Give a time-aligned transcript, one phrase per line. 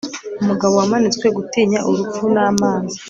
[0.41, 2.97] Umugabo Wamanitswe Gutinya urupfu namazi